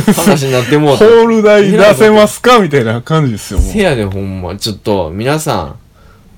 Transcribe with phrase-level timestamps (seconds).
[0.00, 1.04] 話になってもうホた。
[1.04, 2.58] ール代出せますか？
[2.58, 4.56] みたいな感じですよ、もうせやでほんま。
[4.56, 5.78] ちょっと、皆さん、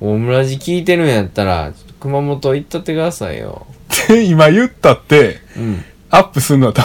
[0.00, 3.66] 大村寺聞いてるんやったら、熊本行ったってくださいよ。
[4.08, 5.84] で 今言ったって、うん。
[6.10, 6.82] アップするのは多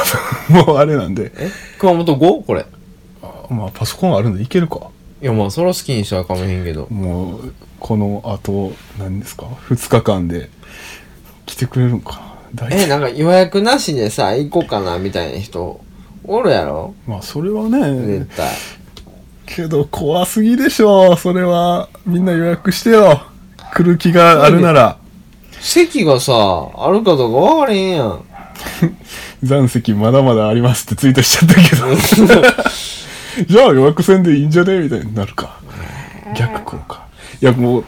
[0.50, 1.50] 分もうあれなんで、え？
[1.80, 2.44] 熊本 5?
[2.46, 2.66] これ。
[3.50, 4.80] まあパソコンあるんでいけるか。
[5.22, 6.88] いや、まあ、それは好きにしたらかもへんけど。
[6.90, 10.50] もう、この後、何ですか ?2 日間で
[11.46, 12.68] 来てくれるんかな。
[12.68, 15.80] 大え、なんか予約なしでさ、行こうかな、みたいな人、
[16.26, 16.94] おるやろ？
[17.08, 18.50] まあそれはね絶、対。
[19.46, 21.16] けど怖すぎでしょ。
[21.18, 23.22] それは、みんな予約してよ。
[23.74, 24.98] 来る気があるなら、
[25.60, 26.34] 席がさ、
[26.76, 28.24] あるかどうか分からへんやん。
[29.44, 31.88] 残席まだまだありますってツイートしちゃったけど。
[33.48, 34.80] じゃあ予約せんでいいんじゃね？
[34.80, 35.60] みたいになるか。
[36.36, 37.04] 逆効果。
[37.42, 37.86] いやもう、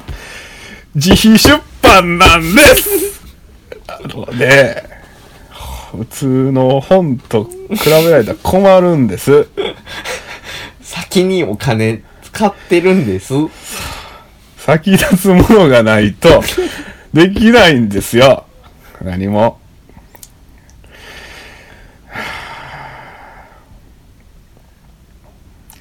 [0.95, 2.89] 自費出版なんです
[3.87, 4.83] あのね、
[5.91, 9.47] 普通の本と比べられたら困るんです。
[10.81, 13.33] 先にお金使ってるんです。
[14.57, 16.43] 先立つものがないと、
[17.13, 18.45] できないんですよ。
[19.01, 19.59] 何も。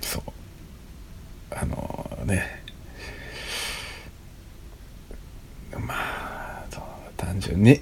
[0.00, 0.22] そう。
[1.50, 2.62] あのね。
[5.78, 6.64] まあ、
[7.16, 7.80] 単純に、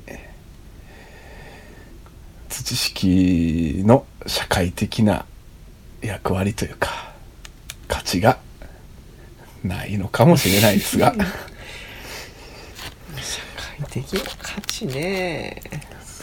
[3.07, 5.25] の社会的な
[6.01, 7.13] 役割というか、
[7.89, 8.39] 価値が
[9.65, 11.15] ないのかもしれないですが。
[13.57, 15.63] 快適な価値ね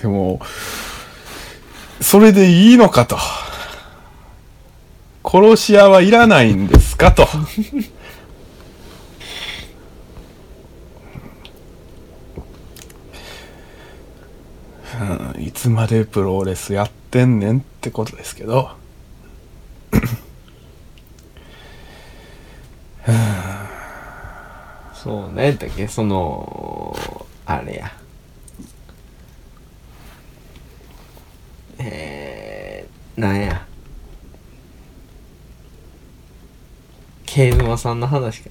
[0.01, 0.39] でも、
[2.01, 3.17] それでいいのかと。
[5.23, 7.27] 殺し屋はいらないんですかと。
[14.99, 18.71] うんいつまでプロレスやってんねんってことですけど。
[24.93, 26.95] そうねだっけその
[27.45, 27.91] あれや。
[31.77, 33.65] えー、なんや。
[37.25, 38.49] 慶沼さんの話か。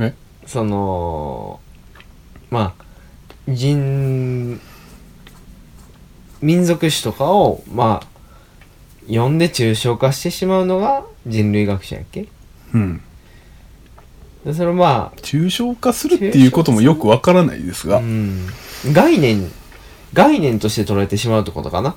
[0.00, 0.12] え？
[0.46, 1.60] その
[2.50, 2.84] まあ
[3.48, 4.60] 人
[6.40, 8.06] 民族史とかをまあ
[9.06, 12.28] 読んで抽象化してしまうのが人類学者やっけ？
[12.74, 13.00] うん。
[14.44, 18.02] でそれま抽象化するっていうこともよくわからないですあ、がう。
[18.02, 18.46] ん、
[18.92, 19.50] 概念
[20.12, 21.94] 概念として捉えてしまうってことかな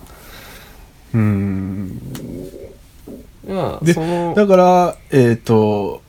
[1.14, 2.00] うん。
[3.48, 6.02] まあでだから、えっ、と、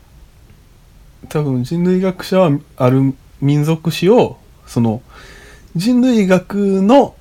[1.28, 5.02] 多分人類学者はある民族史を、その、
[5.74, 7.14] 人類学の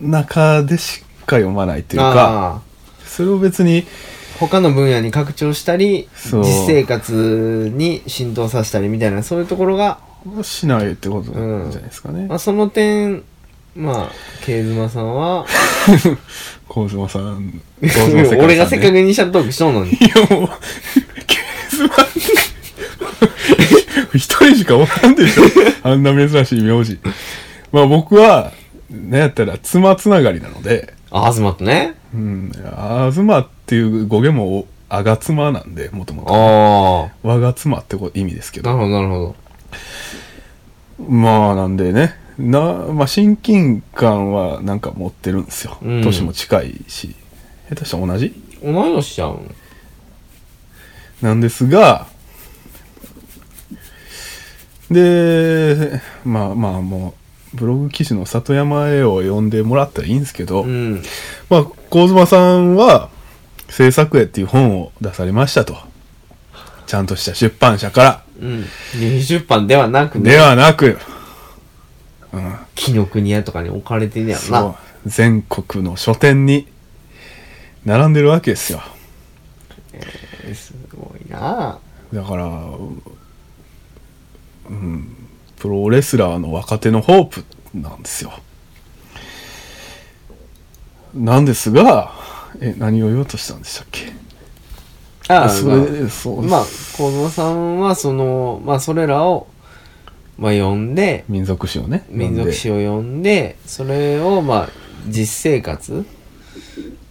[0.00, 2.62] 中でしか読まないというか、あ
[3.06, 3.86] それを別に、ー
[4.38, 9.98] 他の分野に拡張したり実生活に浸透させたりみたいなそういうところが、
[10.42, 12.26] しないってことなんじゃないですかね。
[12.26, 12.34] ま。
[12.34, 13.24] あ、その点
[13.74, 15.46] まあ慶妻さんは
[16.68, 17.62] 小島さん、
[18.38, 19.92] 俺がせっかくイニシャルトークしとんのに。
[19.92, 20.48] いやもう、
[21.26, 22.06] ケースは、
[24.16, 25.42] 一人しかおらんでしょ
[25.88, 26.98] あんな珍しい名字。
[27.72, 28.52] まあ僕は、
[28.90, 36.28] なんやったら妻つながりなので、あ東とねうん、あずまっていう語源も、あが妻なんで、もともと。
[36.32, 38.70] あ我が妻ってこ意味ですけど。
[38.70, 39.36] あなるほどなるほど
[41.08, 45.76] まあなんでね、な、まあ親近感はなんか持ってるんですよ。
[45.82, 47.14] うん年も近いし。
[47.68, 48.32] 下手したら同じ？
[48.62, 49.54] 同い年ちゃうん？
[51.20, 52.06] なんですが、
[54.90, 57.14] で、まあまあも
[57.54, 61.02] う、ブログ記事の里山絵を読んでもらったらいいんですけど、うん。
[61.48, 63.08] まあ、幸妻さんは、
[63.68, 65.76] 制作絵っていう本を出されましたと。
[66.86, 68.22] ちゃんとした出版社から。
[68.40, 68.64] うん。
[68.94, 70.30] 二出版ではなくね。
[70.30, 70.98] ではなく、
[72.32, 74.60] うん、紀の国屋とかに置かれてんねやろな。
[74.60, 74.74] そう、
[75.06, 76.68] 全国の書店に
[77.84, 78.82] 並んでるわけですよ。
[79.92, 81.78] えーすごいな。
[82.12, 82.62] だから、
[84.68, 85.16] うん、
[85.56, 88.32] プロレスラーの若手のホープなんですよ。
[91.14, 92.12] なんですが、
[92.60, 94.12] え、何を言おうとしたんでしたっけ？
[95.28, 96.64] ああそまあれ、そう、まあ
[96.96, 99.48] 小野さんはそのまあそれらを
[100.38, 102.04] まあ読んで民族史をね。
[102.10, 104.68] 民族史を読んでそれをまあ
[105.08, 106.06] 実生活、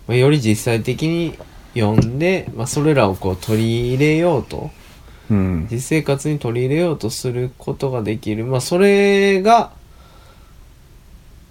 [0.08, 1.38] まあ、より実際的に
[1.74, 4.72] 読んで、まあ、それらをこう取り入れようと
[5.30, 5.68] うん。
[5.72, 8.46] 実生活に取り入れようとすることができる。
[8.46, 9.72] まあそれが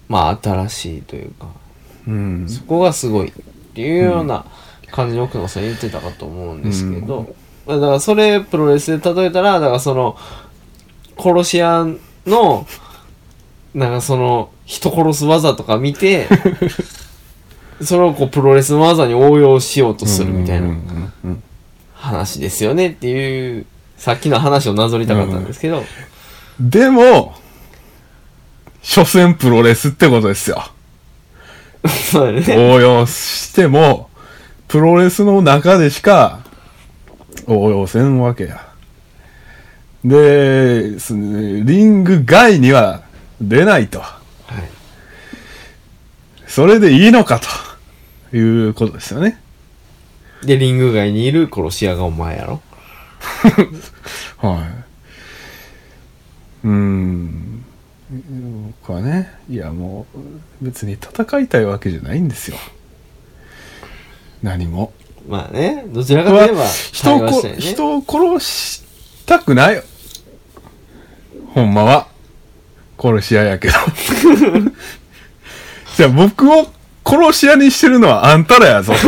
[0.07, 1.47] まあ新しいというか。
[2.07, 2.45] うん。
[2.47, 3.31] そこがすごいっ
[3.73, 4.45] ていうような
[4.91, 7.35] 感じに奥野さん言ってたかと思うんですけど、
[7.65, 10.17] まあだからそれプロレスで例えたらだからその
[11.17, 11.85] 殺し屋
[12.25, 12.65] の
[13.73, 16.27] なんかその人殺す技とか見て
[17.81, 20.67] それをこうプロレスの技に応用しようとするみたいな。
[20.67, 21.43] うんうんうん
[22.05, 23.65] 話ですよねっていう
[23.97, 25.83] さっきの話をなぞりたかったんですけど、
[26.59, 27.35] でも、
[28.81, 30.63] 所詮プロレスってことですよ。
[32.11, 32.43] そうね
[32.73, 34.09] 応用しても、
[34.67, 36.39] プロレスの中でしか
[37.47, 38.67] 応用せんわけや。
[40.03, 43.01] で、すリング外には
[43.41, 43.99] 出ないと。
[43.99, 44.19] は
[44.61, 44.75] い
[46.55, 47.41] それでいいのか
[48.31, 49.41] ということですよね。
[50.45, 52.61] でリング外にいる殺し屋がお前やろ？
[54.37, 54.67] は
[56.63, 56.65] い。
[56.65, 57.65] うーん。
[58.81, 60.05] 僕はね、いやも
[60.61, 62.57] う、別に戦いたいわけじゃないんですよ。
[64.43, 64.93] 何も。
[65.27, 67.27] まあねどちらかといえば人を
[67.57, 68.83] 人を殺し
[69.25, 69.81] たくない。
[71.53, 72.07] ほんまは。
[73.01, 73.73] 殺し屋やけど。
[75.97, 76.67] じゃあ僕を
[77.03, 78.93] 殺し屋にしてるのはあんたらやぞ。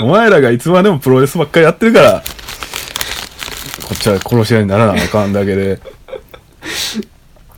[0.00, 2.22] お前らがいつまでもプロレスばっかりやってるから、
[3.86, 5.78] こっちは殺し屋にならなあかんだけで。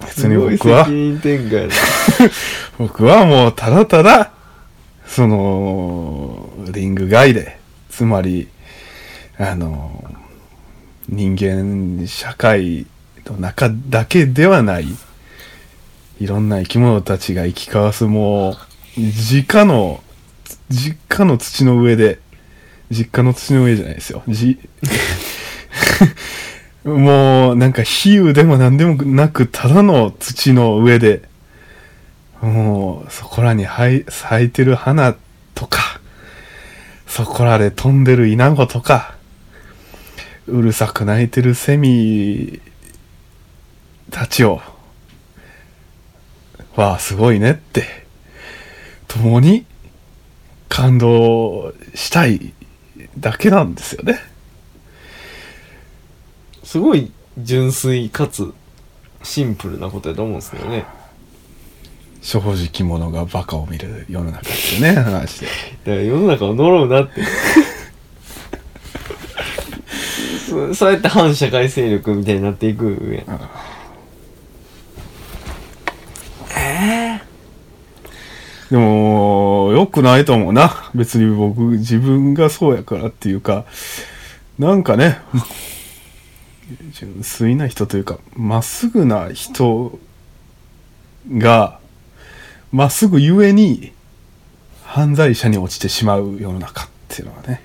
[0.00, 0.86] 別に僕は
[2.78, 4.32] 僕はもうただただ、
[5.06, 7.58] その、リング外で、
[7.90, 8.48] つまり、
[9.38, 10.04] あの、
[11.08, 12.86] 人間社会
[13.26, 14.86] の中だけではない、
[16.20, 18.56] いろんな生き物たちが生き交わすもう、
[18.96, 20.02] 実家の、
[20.68, 22.18] 実家の土の上で、
[22.92, 24.22] 実家の土の上じゃないですよ。
[24.28, 24.58] じ、
[26.84, 31.22] もう、なんか比喩でも何でもなく、ただの土の上で、
[32.42, 33.66] もう、そこらに
[34.08, 35.16] 咲いてる花
[35.54, 36.00] とか、
[37.06, 39.14] そこらで飛んでるイナゴとか、
[40.46, 42.60] うるさく鳴いてるセミ
[44.10, 44.60] たちを、
[46.76, 48.06] わあ、すごいねって、
[49.08, 49.64] 共に
[50.68, 52.52] 感動したい
[53.18, 54.18] だけなんですよね。
[56.62, 58.52] すごい純粋かつ
[59.22, 60.84] シンプルなことやと思うんですけどね。
[62.20, 64.42] 正直者がバカを見る世の中っ
[64.78, 65.46] てね、話で。
[65.84, 67.22] だから世の中を呪うなって。
[70.48, 73.40] そ そうやって反社会勢力みたいになっていくやん。
[78.72, 79.41] でも、
[79.82, 80.90] 良くないと思うな。
[80.94, 83.64] 別に僕、自分がそうやからっていうか、
[84.58, 85.18] なんかね、
[86.92, 89.98] 純粋な人というか、まっすぐな人
[91.36, 91.80] が、
[92.70, 93.92] まっすぐゆえに、
[94.84, 97.62] 犯罪者に落ちてしまう世の中っていうのはね、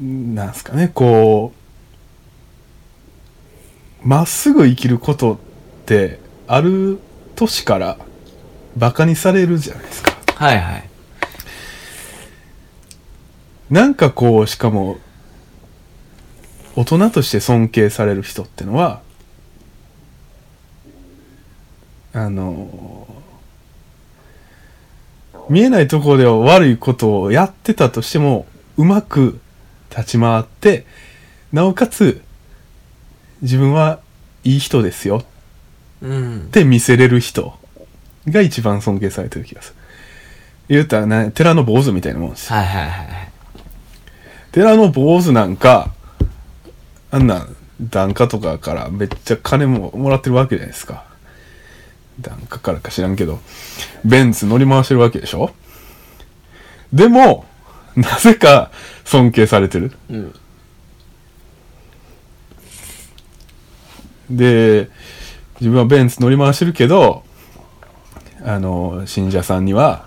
[0.00, 1.52] なんすかね、こ
[4.04, 5.38] う、まっすぐ生きることっ
[5.84, 6.18] て、
[6.48, 6.98] ある
[7.36, 7.98] 年から、
[8.76, 10.16] バカにされるじゃないですか。
[10.36, 10.88] はいはい
[13.70, 14.98] なんかこう、しかも、
[16.76, 19.00] 大人として尊敬される人ってのは、
[22.12, 23.08] あの、
[25.48, 29.40] 見えないところでは悪いことをやってたとしても、うまく
[29.90, 30.86] 立ち回って、
[31.52, 32.22] なおかつ、
[33.42, 34.00] 自分は
[34.44, 35.24] いい人ですよ
[36.00, 37.58] うんって見せれる人
[38.28, 39.76] が一番尊敬されてる気がする。
[40.68, 42.56] 言うたらね、寺の坊主みたいなもんですよ。
[42.56, 43.36] はいはいはいはい
[44.52, 45.90] 寺の坊主なんか、
[47.10, 47.46] あんな、
[47.78, 51.04] 檀家とかからめっちゃ金ももらってるわけじゃないですか。
[52.22, 53.38] 檀家からか知らんけど、
[54.02, 55.50] ベンツ乗り回してるわけでしょ
[56.90, 57.44] でも、
[57.96, 58.70] なぜか
[59.04, 59.92] 尊敬されてる。
[60.08, 60.34] うん
[64.30, 64.88] で、
[65.60, 67.25] 自分はベンツ乗り回してるけど、
[68.48, 70.04] あの、信者さんには、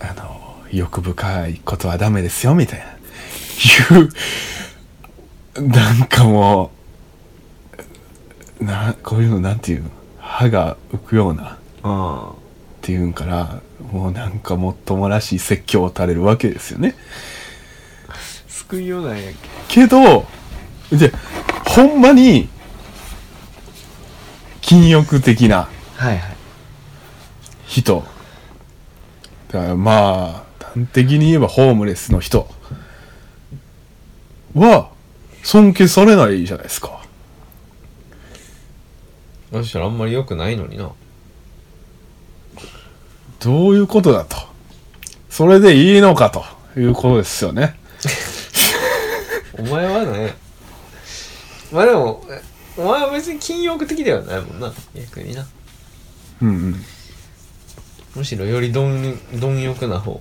[0.00, 2.86] あの、欲深いことはダメですよ、みたいな。
[2.86, 4.02] い
[5.60, 6.72] う、なんかも
[8.58, 9.90] う、な、こういうのなんていうの？
[10.18, 12.36] 歯が浮くような、あっ
[12.80, 13.60] ていうんから、
[13.92, 16.96] もうなんかもっともらしい説教を垂れるわけですよね。
[18.08, 18.14] あ
[18.48, 19.34] 救いようなんやっ
[19.68, 20.26] けけど、
[20.90, 21.12] で、
[21.64, 22.48] ほんまに、
[24.60, 26.36] 禁欲的なはいはい
[27.80, 28.04] 人。
[29.48, 32.48] だからまあ、端的に言えばホームレスの人
[34.54, 34.90] は、
[35.42, 37.00] 尊敬されないじゃないですか。
[39.52, 40.90] そしたらあんまり良くないのにな
[43.40, 44.36] どういうことだと。
[45.28, 46.44] それでいいのかと
[46.78, 47.78] いうことですよね。
[49.58, 50.34] お前はね
[51.70, 52.42] まあでもえ
[52.76, 55.46] お前は別に禁欲的ではないもんな逆にな
[56.40, 56.74] うんうん。
[58.14, 60.20] むしろより貪貪欲な方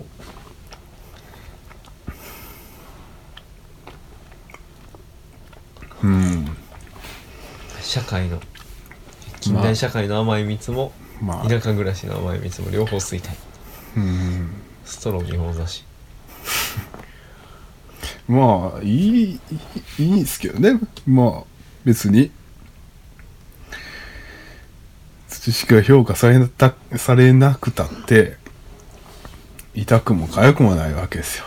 [6.04, 6.46] うん。
[7.82, 8.40] 社会の
[9.40, 13.36] 近代社会の甘い蜜も、まあ、田舎暮らしの甘い蜜も両方吸いたい
[13.98, 14.50] うん。
[14.86, 15.84] ストロー2本差し
[18.28, 19.40] まあ、いい、
[20.00, 20.80] いいんですけどね。
[21.06, 21.44] まあ、
[21.84, 22.32] 別に。
[25.42, 28.38] 知識が評価された、されなくたって、
[29.74, 31.46] 痛くも痒くもないわけですよ。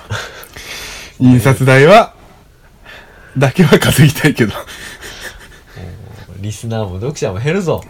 [1.20, 2.12] 印刷代は、
[3.38, 4.52] だけは稼ぎたいけど。
[6.38, 7.84] リスナーも読者も減るぞ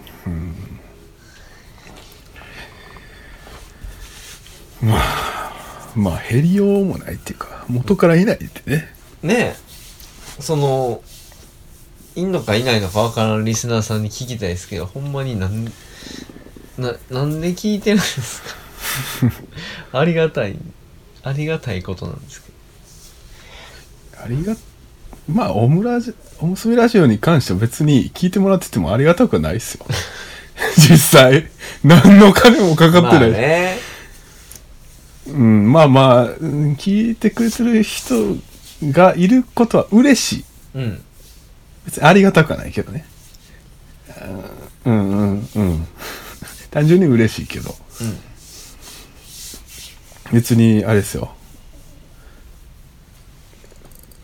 [5.96, 8.94] まあ、減りようもないっていうか、元からいないってね。
[9.23, 9.56] ねえ
[10.42, 11.02] その
[12.14, 15.73] いんのかいないのかわからんリスナーさんに聞きたいですけどほんまになん
[16.78, 18.49] ななんで聞いてるんですか？
[20.00, 20.56] ありがたい
[21.23, 24.56] ありがたいことなんですけどありが、
[25.28, 29.87] まあ、オムラジ、おむすびラジオに関しては別に聞いてもらっててもありがたくはないですよ。
[30.76, 31.49] 実際。
[31.82, 33.30] 何の金もかかってまない。
[33.30, 33.78] あね
[35.26, 38.37] うん、まあまあ、うん聞いてくれてる人
[38.84, 40.44] がいることは嬉しい。
[40.75, 41.02] うん
[41.87, 43.04] 別にありがたくはないけどね。
[44.84, 45.86] うんうんうん。
[46.70, 47.74] 単純に嬉しいけど。
[48.00, 48.18] うん
[50.32, 51.32] 別に、あれですよ。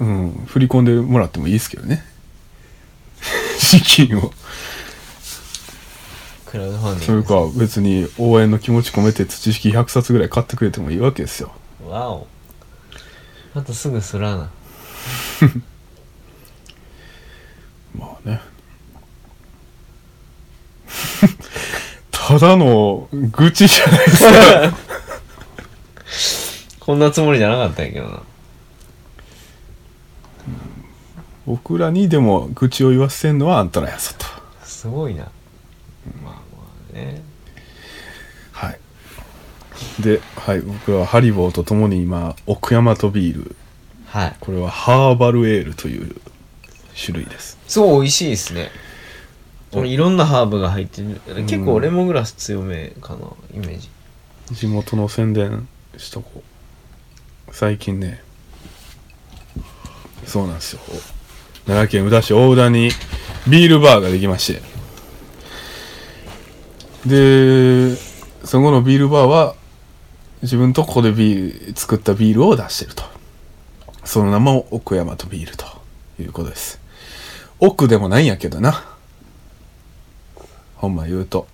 [0.01, 2.03] うん、振り込んでもらってもいいですけどね。
[3.61, 4.33] 資金を。
[6.47, 11.53] クラウドファンディそれングか別に応援の気持ち込めて土式100冊ぐらい買ってくれてもいいわけですよ。
[11.87, 12.27] わお
[13.55, 14.51] またすぐすらな
[17.97, 18.41] まあね。
[22.31, 24.79] ただの愚痴じゃないですか。
[26.79, 28.23] こんなつもりじゃなかったんやけどな
[31.45, 34.27] 僕らにでも愚痴を言わせんのはあんたらやぞと。
[34.65, 35.25] すごいな
[36.23, 36.41] まあま
[36.93, 37.21] あね
[38.53, 38.79] はい。
[39.99, 43.57] で、はい、僕はハリボーと共に今、奥山とビール。
[44.07, 46.15] はいこれはハーバルエールという
[46.97, 47.59] 種類です。
[47.67, 48.71] すごい美味しいですね
[49.73, 53.89] そのいろんなハーブが入ってる結構レモングラス強めかなイメージ
[54.53, 56.43] 地元の宣伝しとこ
[57.49, 57.55] う。
[57.55, 58.23] 最近ね、
[60.25, 60.81] そうなんですよ。
[61.67, 62.91] 奈良県宇陀市大田に
[63.49, 64.63] ビールバーができまして。
[67.07, 67.97] で、
[68.45, 69.55] そこのビールバーは
[70.43, 73.05] 自分とここでビール、作ったビールを出してると。
[74.05, 75.67] その名も奥山とビールと
[76.19, 76.81] いうことです。
[77.59, 78.90] 奥でもないんやけどな。
[80.81, 81.47] ほんま言うと。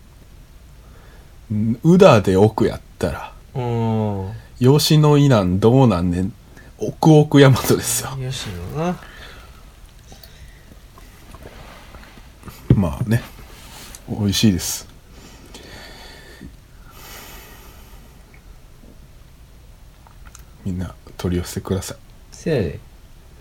[1.52, 6.32] ん宇田で奥やったら、うーん吉野以南どうなんねん。
[6.78, 8.16] 奥奥大和ですよ。
[8.18, 8.96] よしのな
[12.74, 13.22] まあね。
[14.08, 14.86] 美味しいです。
[20.64, 21.96] みんな取り寄せてください。
[22.30, 22.78] せやで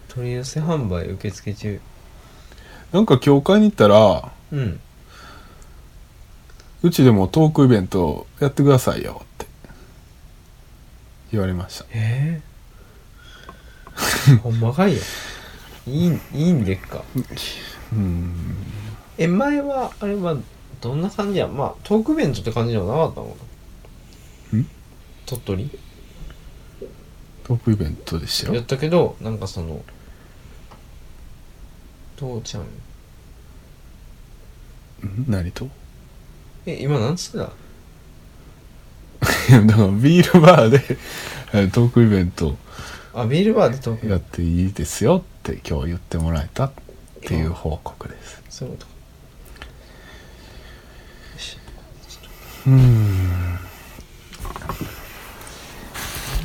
[0.08, 1.80] 取り寄せ販売受付中
[2.92, 4.80] なんか教会に行ったら、うん
[6.86, 9.48] うちでもトークイベントやってくださいよって
[11.32, 11.86] 言われました。
[11.92, 12.44] え
[14.30, 15.02] えほんまかいよ
[15.88, 17.04] いいんいいんでっか？
[17.92, 18.36] うん。
[19.18, 20.38] え前はあれは
[20.80, 21.48] どんな感じや？
[21.48, 23.30] まあトークイベントって感じではなかったの？
[23.30, 23.36] か
[24.54, 24.68] なん？
[25.26, 25.72] 鳥取？
[27.46, 28.56] トークイベントでしたよ。
[28.58, 29.82] やったけどなんかその
[32.18, 32.68] どうちゃうん。
[35.10, 35.26] うん？
[35.28, 35.68] 何と？
[36.66, 37.52] え今なんつってた？
[39.50, 40.98] いやだからビールバーで
[41.54, 42.58] えトークイベント。
[43.14, 46.72] あビールバーでトークやっていいですよって今日言ってもらえたっ
[47.22, 48.42] ていう報告です。
[48.50, 48.92] そういうことか。
[52.68, 53.60] うん。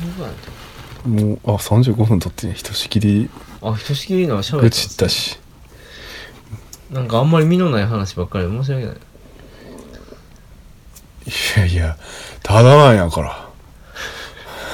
[0.01, 1.23] ビールバーで。
[1.25, 3.29] もう、あ、35分経ってね、ひとしきり。
[3.63, 5.39] あひとしきりのはしゃべ愚痴ったし。
[6.91, 8.97] なんかあんまり身のない話ばっかりで申し訳ない
[11.31, 11.97] いやいや、
[12.43, 13.47] ただなんやから。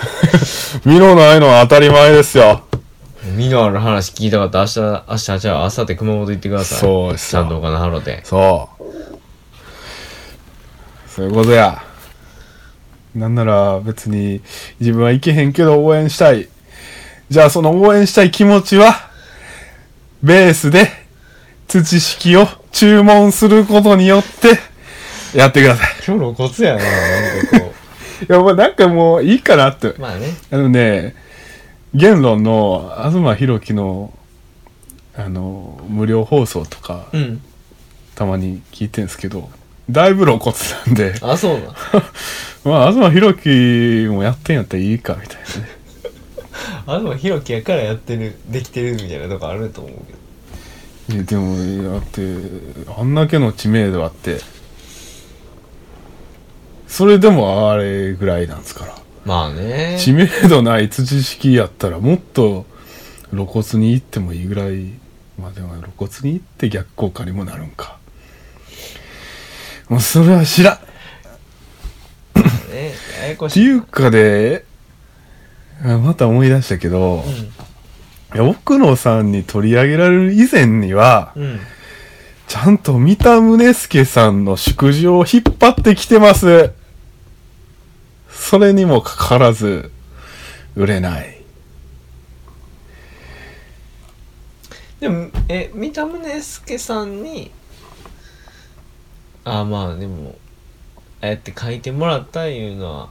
[0.85, 2.63] 身のないのは当たり前ですよ。
[3.35, 8.83] 身のある話聞いたかったら明日明日じゃあ明後日熊本行ってくださいそうですよちゃんとお金払ってそう。
[11.09, 11.83] そういうことや。
[13.15, 14.41] なんなら別に
[14.79, 16.47] 自分は行けへんけど応援したい。
[17.29, 19.09] じゃあその応援したい気持ちは、
[20.23, 20.89] ベースで
[21.67, 24.59] 土式を注文することによって
[25.37, 25.96] やってください。
[26.07, 27.73] 今日露骨やななんかこ
[28.29, 29.89] いや、もうなんかもういいかなって。
[29.89, 29.99] う。
[29.99, 30.27] まあね。
[30.49, 31.15] あのね、
[31.93, 34.13] 言論の東博樹の、
[35.15, 37.41] あの、無料放送とか、うん。
[38.15, 39.49] たまに聞いてんすけど、
[39.89, 41.63] だいぶ露骨なんで、あそうなん。
[42.63, 45.77] まあ、東博樹もやってんやったらいいか、みたいなね。
[46.87, 51.15] あでもひろきやからやってるできてるみたいなとこあると思うけど。
[51.15, 52.21] いやでも、だって、
[52.97, 54.39] あんだけの知名度あって、
[56.87, 58.95] それでもあれぐらいなんですから。
[59.25, 59.97] まあね。
[59.99, 62.65] 知名度ない土式やったらもっと
[63.31, 64.93] 露骨にいってもいいぐらい
[65.37, 67.97] まあでも露骨にいって逆効果にもなるんか。
[69.89, 70.75] もうそれは知らん。
[70.75, 70.79] っ
[72.71, 74.65] ねややこしていいうかで
[75.83, 77.23] あまた思い出したけど、
[78.33, 81.59] いや奥野さんに取り上げられる以前にはうんうん。
[82.47, 86.71] ちゃんと三田宗介さんの祝辞を引っ張ってきてます
[88.37, 89.91] それにもかかわらず
[90.75, 91.41] 売れない。
[95.01, 97.51] でもえ三田宗介さんに
[99.43, 100.35] あまあでも
[101.21, 103.09] ああやって書いてもらったいうのは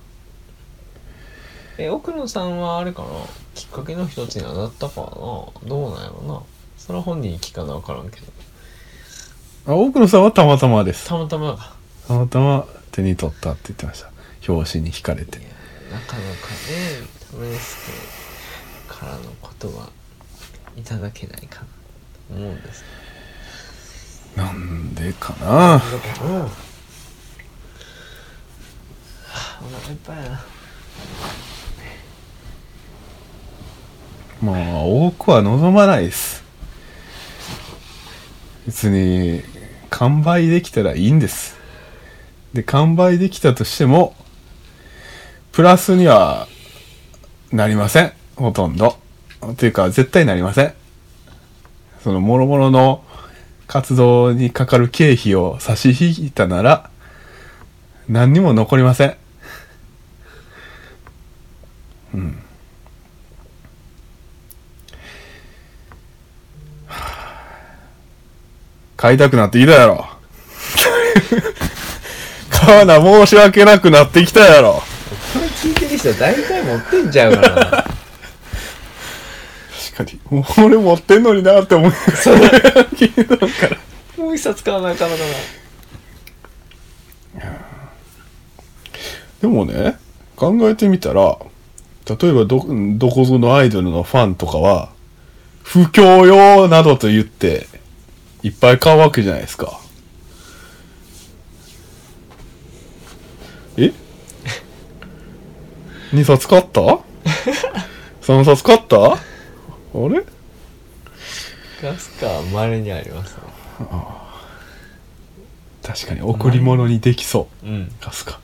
[1.78, 3.09] え奥野さんはあれかな？
[3.54, 5.06] きっかけの一つにはなったかな？
[5.06, 6.42] どうなんやろな？
[6.78, 8.26] それは本人に聞かな分からんけど。
[9.66, 11.06] あ奥野さんはたまたまです。
[11.06, 11.75] たまたまか。
[12.09, 14.15] たまたま手に取ったって言ってました
[14.48, 15.38] 表紙に惹かれて。
[15.38, 15.48] いや
[15.92, 16.26] なかなかね
[17.30, 17.92] 三田宗介
[18.88, 19.20] からの
[19.60, 19.90] 言葉
[20.76, 21.68] いただけないかなと
[22.34, 22.84] 思うんです。
[24.36, 25.76] なんでかな。
[25.76, 25.82] あ
[29.62, 30.40] お腹いっぱいやな。
[34.42, 36.44] まあ多くは望まないです。
[38.66, 39.42] 別に
[39.88, 41.56] 完売できたらいいんです。
[42.52, 44.14] で完売できたとしても
[45.56, 46.49] プラスには
[47.50, 48.12] なりません。
[48.36, 48.99] ほとんど。
[49.52, 50.75] っていうか絶対なりません。
[52.04, 53.02] その諸々の
[53.66, 56.90] 活動にかかる経費を差し引いたなら
[58.06, 59.16] 何にも残りません。
[68.99, 70.06] 買いたくなってきたやろ。
[72.52, 74.82] 買わな申し訳なくなってきたやろ。
[75.97, 77.87] これ聞いてる人大体持ってんちゃうかな確
[79.97, 80.21] かに。
[80.65, 81.91] 俺持ってんのになって思う。
[81.91, 83.47] それ聞いたか
[84.17, 84.23] ら。
[84.23, 85.28] もう一冊買わなあかんのかな
[89.41, 89.99] でもね、
[90.35, 91.39] 考えてみたら、
[92.06, 92.65] 例えばど、
[92.97, 94.91] どこぞのアイドルのファンとかは、
[95.63, 97.67] 不況用などと言って、
[98.43, 99.80] いっぱい買うわけじゃないですか。
[103.76, 103.93] え
[106.20, 106.80] ?2 冊買った
[108.22, 108.96] ?3 冊買った？
[109.14, 109.16] あ
[110.08, 110.24] れ？
[111.82, 113.40] ガスカは稀にありますね
[115.82, 117.66] 確かに贈り物にできそう。
[117.66, 118.40] うんガスか。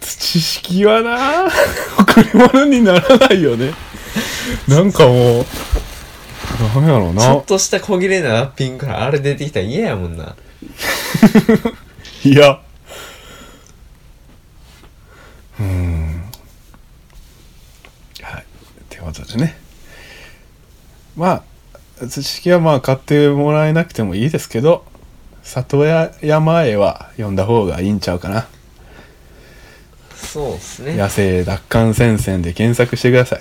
[0.00, 1.46] 土式はな
[1.98, 3.74] 贈り物にならないよね。
[4.68, 5.46] なんかもう、
[6.76, 7.44] なんやろうなちょっ。
[7.44, 10.34] とした小切れなラッピングからあれ出てきたら嫌やもんな
[12.24, 12.60] いや。
[15.60, 16.22] うーん。
[18.22, 18.42] はい。
[18.42, 18.44] っ
[18.88, 19.56] てことでね。
[21.16, 21.42] ま
[22.00, 24.84] あ、土式はまあ買ってもらえなくてもいいですけど、
[25.42, 28.46] 里山へは読んだ方がいいんちゃうかな。
[30.14, 33.40] そうっすね野生奪還戦線で検索してください。